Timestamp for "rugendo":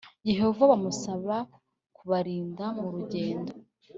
2.95-3.51